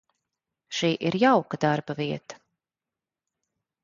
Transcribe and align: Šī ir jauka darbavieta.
Šī 0.77 0.89
ir 1.09 1.17
jauka 1.23 1.59
darbavieta. 1.65 2.39